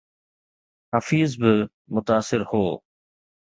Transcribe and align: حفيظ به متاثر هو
حفيظ 0.93 1.37
به 1.37 1.69
متاثر 1.87 2.41
هو 2.49 2.79